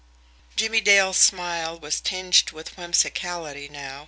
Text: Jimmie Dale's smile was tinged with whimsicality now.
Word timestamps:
Jimmie 0.55 0.81
Dale's 0.81 1.19
smile 1.19 1.77
was 1.79 2.01
tinged 2.01 2.49
with 2.53 2.75
whimsicality 2.75 3.69
now. 3.69 3.99